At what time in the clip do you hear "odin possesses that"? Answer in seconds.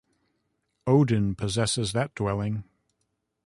0.87-2.15